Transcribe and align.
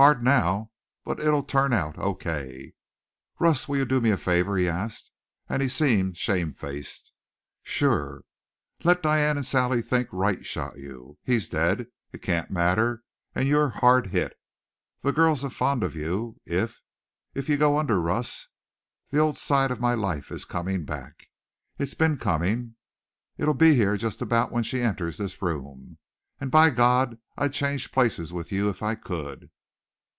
"Hard 0.00 0.22
now. 0.22 0.70
But 1.04 1.18
it'll 1.18 1.42
turn 1.42 1.72
out 1.72 1.98
O.K." 1.98 2.72
"Russ, 3.40 3.66
will 3.66 3.78
you 3.78 3.84
do 3.84 4.00
me 4.00 4.10
a 4.10 4.16
favor?" 4.16 4.56
he 4.56 4.68
asked, 4.68 5.10
and 5.48 5.60
he 5.60 5.66
seemed 5.66 6.16
shamefaced. 6.16 7.10
"Sure." 7.64 8.22
"Let 8.84 9.02
Diane 9.02 9.36
and 9.38 9.44
Sally 9.44 9.82
think 9.82 10.08
Wright 10.12 10.46
shot 10.46 10.78
you. 10.78 11.18
He's 11.24 11.48
dead. 11.48 11.88
It 12.12 12.22
can't 12.22 12.48
matter. 12.48 13.02
And 13.34 13.48
you're 13.48 13.70
hard 13.70 14.06
hit. 14.12 14.38
The 15.02 15.10
girls 15.10 15.44
are 15.44 15.50
fond 15.50 15.82
of 15.82 15.96
you. 15.96 16.36
If 16.44 16.80
if 17.34 17.48
you 17.48 17.56
go 17.56 17.76
under 17.76 18.00
Russ, 18.00 18.50
the 19.10 19.18
old 19.18 19.36
side 19.36 19.72
of 19.72 19.80
my 19.80 19.94
life 19.94 20.30
is 20.30 20.44
coming 20.44 20.84
back. 20.84 21.26
It's 21.76 21.94
been 21.94 22.18
coming. 22.18 22.76
It'll 23.36 23.52
be 23.52 23.74
here 23.74 23.96
just 23.96 24.22
about 24.22 24.52
when 24.52 24.62
she 24.62 24.80
enters 24.80 25.16
this 25.18 25.42
room. 25.42 25.98
And 26.40 26.52
by 26.52 26.70
God, 26.70 27.18
I'd 27.36 27.52
change 27.52 27.90
places 27.90 28.32
with 28.32 28.52
you 28.52 28.68
if 28.68 28.80
I 28.80 28.94
could." 28.94 29.50